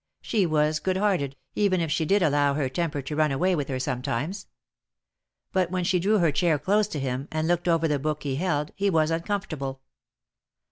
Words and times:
She 0.23 0.47
was 0.47 0.79
good 0.79 0.97
hearted, 0.97 1.35
even 1.53 1.79
if 1.79 1.91
she 1.91 2.05
did 2.05 2.23
allow 2.23 2.55
her 2.55 2.67
temper 2.69 3.03
to 3.03 3.15
run 3.15 3.31
away 3.31 3.55
with 3.55 3.67
her 3.67 3.79
sometimes. 3.79 4.47
But 5.53 5.69
when 5.69 5.83
she 5.83 5.99
drew 5.99 6.17
her 6.17 6.31
chair 6.31 6.57
close 6.57 6.87
to 6.87 6.99
him, 6.99 7.27
and 7.31 7.47
looked 7.47 7.67
over 7.67 7.87
the 7.87 7.99
book 7.99 8.23
he 8.23 8.37
held, 8.37 8.71
he 8.73 8.89
was 8.89 9.11
uncomfortable. 9.11 9.79